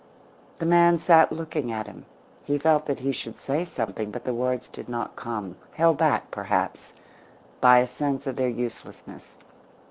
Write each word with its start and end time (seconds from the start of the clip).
The 0.57 0.65
man 0.65 0.97
sat 0.97 1.31
looking 1.31 1.71
at 1.71 1.85
him. 1.85 2.07
He 2.43 2.57
felt 2.57 2.87
that 2.87 3.01
he 3.01 3.11
should 3.11 3.37
say 3.37 3.63
something, 3.65 4.09
but 4.09 4.23
the 4.23 4.33
words 4.33 4.67
did 4.67 4.89
not 4.89 5.15
come 5.15 5.57
held 5.73 5.99
back, 5.99 6.31
perhaps, 6.31 6.93
by 7.59 7.77
a 7.77 7.85
sense 7.87 8.25
of 8.25 8.35
their 8.35 8.49
uselessness. 8.49 9.37